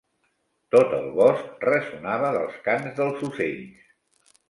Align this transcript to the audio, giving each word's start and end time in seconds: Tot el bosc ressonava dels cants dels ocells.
Tot 0.75 0.95
el 1.01 1.09
bosc 1.19 1.63
ressonava 1.69 2.35
dels 2.39 2.59
cants 2.71 2.99
dels 3.01 3.25
ocells. 3.33 3.89